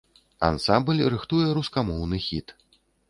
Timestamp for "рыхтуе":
1.15-1.49